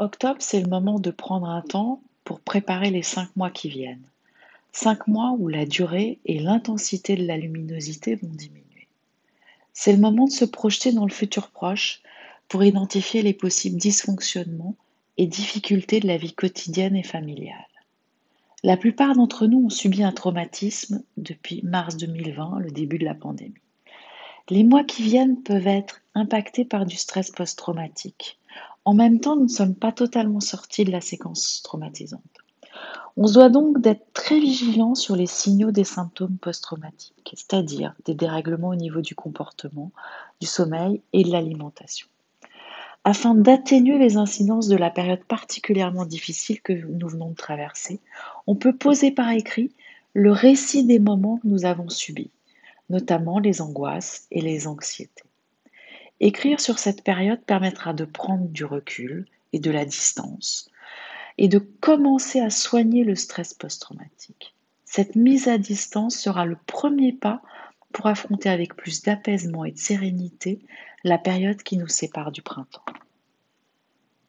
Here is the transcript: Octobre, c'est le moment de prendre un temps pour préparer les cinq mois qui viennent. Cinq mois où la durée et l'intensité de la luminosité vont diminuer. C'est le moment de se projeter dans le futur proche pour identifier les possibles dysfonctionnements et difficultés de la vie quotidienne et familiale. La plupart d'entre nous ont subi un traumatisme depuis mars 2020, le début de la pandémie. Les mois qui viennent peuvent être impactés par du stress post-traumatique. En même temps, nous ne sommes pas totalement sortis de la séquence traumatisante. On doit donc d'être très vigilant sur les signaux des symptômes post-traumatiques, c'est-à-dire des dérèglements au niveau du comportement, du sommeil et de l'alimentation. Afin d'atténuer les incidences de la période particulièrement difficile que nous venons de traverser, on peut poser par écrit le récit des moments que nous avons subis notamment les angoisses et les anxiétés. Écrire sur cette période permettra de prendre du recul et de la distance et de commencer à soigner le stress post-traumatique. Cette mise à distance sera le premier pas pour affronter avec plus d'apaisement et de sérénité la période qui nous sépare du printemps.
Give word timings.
Octobre, 0.00 0.40
c'est 0.40 0.62
le 0.62 0.66
moment 0.66 0.98
de 0.98 1.10
prendre 1.10 1.46
un 1.46 1.60
temps 1.60 2.00
pour 2.24 2.40
préparer 2.40 2.90
les 2.90 3.02
cinq 3.02 3.28
mois 3.36 3.50
qui 3.50 3.68
viennent. 3.68 4.08
Cinq 4.72 5.06
mois 5.06 5.36
où 5.38 5.46
la 5.46 5.66
durée 5.66 6.20
et 6.24 6.38
l'intensité 6.38 7.16
de 7.16 7.26
la 7.26 7.36
luminosité 7.36 8.14
vont 8.14 8.30
diminuer. 8.32 8.88
C'est 9.74 9.92
le 9.92 9.98
moment 9.98 10.24
de 10.24 10.32
se 10.32 10.46
projeter 10.46 10.92
dans 10.92 11.04
le 11.04 11.12
futur 11.12 11.50
proche 11.50 12.00
pour 12.48 12.64
identifier 12.64 13.20
les 13.20 13.34
possibles 13.34 13.76
dysfonctionnements 13.76 14.74
et 15.18 15.26
difficultés 15.26 16.00
de 16.00 16.06
la 16.06 16.16
vie 16.16 16.32
quotidienne 16.32 16.96
et 16.96 17.02
familiale. 17.02 17.68
La 18.62 18.78
plupart 18.78 19.14
d'entre 19.14 19.46
nous 19.46 19.66
ont 19.66 19.70
subi 19.70 20.02
un 20.02 20.12
traumatisme 20.12 21.02
depuis 21.18 21.60
mars 21.62 21.98
2020, 21.98 22.60
le 22.60 22.70
début 22.70 22.98
de 22.98 23.04
la 23.04 23.14
pandémie. 23.14 23.52
Les 24.48 24.64
mois 24.64 24.84
qui 24.84 25.02
viennent 25.02 25.42
peuvent 25.42 25.66
être 25.66 26.00
impactés 26.14 26.64
par 26.64 26.86
du 26.86 26.96
stress 26.96 27.30
post-traumatique. 27.30 28.39
En 28.84 28.94
même 28.94 29.20
temps, 29.20 29.36
nous 29.36 29.44
ne 29.44 29.48
sommes 29.48 29.74
pas 29.74 29.92
totalement 29.92 30.40
sortis 30.40 30.84
de 30.84 30.90
la 30.90 31.00
séquence 31.00 31.62
traumatisante. 31.62 32.22
On 33.16 33.30
doit 33.30 33.48
donc 33.48 33.80
d'être 33.80 34.12
très 34.12 34.38
vigilant 34.38 34.94
sur 34.94 35.16
les 35.16 35.26
signaux 35.26 35.70
des 35.70 35.84
symptômes 35.84 36.38
post-traumatiques, 36.38 37.34
c'est-à-dire 37.34 37.94
des 38.04 38.14
dérèglements 38.14 38.68
au 38.68 38.76
niveau 38.76 39.00
du 39.00 39.14
comportement, 39.14 39.90
du 40.40 40.46
sommeil 40.46 41.02
et 41.12 41.24
de 41.24 41.30
l'alimentation. 41.30 42.06
Afin 43.04 43.34
d'atténuer 43.34 43.98
les 43.98 44.16
incidences 44.16 44.68
de 44.68 44.76
la 44.76 44.90
période 44.90 45.24
particulièrement 45.24 46.04
difficile 46.04 46.60
que 46.60 46.72
nous 46.72 47.08
venons 47.08 47.30
de 47.30 47.34
traverser, 47.34 48.00
on 48.46 48.54
peut 48.54 48.76
poser 48.76 49.10
par 49.10 49.30
écrit 49.30 49.72
le 50.14 50.32
récit 50.32 50.84
des 50.84 50.98
moments 50.98 51.38
que 51.38 51.48
nous 51.48 51.64
avons 51.64 51.88
subis 51.88 52.30
notamment 52.90 53.38
les 53.38 53.62
angoisses 53.62 54.26
et 54.30 54.42
les 54.42 54.66
anxiétés. 54.66 55.22
Écrire 56.20 56.60
sur 56.60 56.78
cette 56.78 57.02
période 57.02 57.40
permettra 57.40 57.94
de 57.94 58.04
prendre 58.04 58.48
du 58.48 58.64
recul 58.64 59.26
et 59.52 59.58
de 59.58 59.70
la 59.70 59.84
distance 59.86 60.70
et 61.38 61.48
de 61.48 61.58
commencer 61.58 62.40
à 62.40 62.50
soigner 62.50 63.04
le 63.04 63.14
stress 63.14 63.54
post-traumatique. 63.54 64.54
Cette 64.84 65.16
mise 65.16 65.48
à 65.48 65.56
distance 65.56 66.16
sera 66.16 66.44
le 66.44 66.58
premier 66.66 67.12
pas 67.12 67.40
pour 67.92 68.06
affronter 68.06 68.50
avec 68.50 68.76
plus 68.76 69.02
d'apaisement 69.02 69.64
et 69.64 69.72
de 69.72 69.78
sérénité 69.78 70.60
la 71.04 71.16
période 71.16 71.62
qui 71.62 71.78
nous 71.78 71.88
sépare 71.88 72.32
du 72.32 72.42
printemps. 72.42 72.84